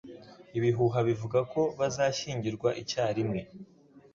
[0.57, 3.41] Ibihuha bivuga ko bazashyingirwa icyarimwe.